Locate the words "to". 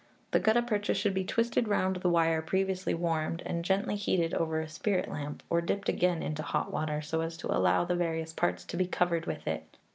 7.37-7.55, 8.65-8.77